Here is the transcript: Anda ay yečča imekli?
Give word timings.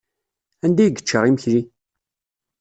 Anda 0.65 0.81
ay 0.83 0.91
yečča 0.95 1.19
imekli? 1.29 1.61